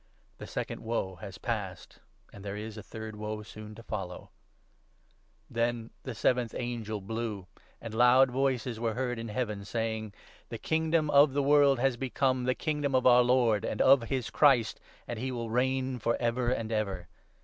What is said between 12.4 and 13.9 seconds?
the Kingdom of our Lord and